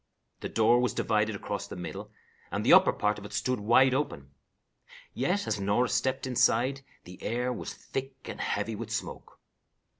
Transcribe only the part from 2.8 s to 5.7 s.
part of it stood wide open. Yet, as